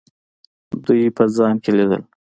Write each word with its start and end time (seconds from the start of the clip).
دوی 0.85 1.03
په 1.17 1.23
ځان 1.35 1.55
کې 1.63 1.71
لیدل. 1.77 2.01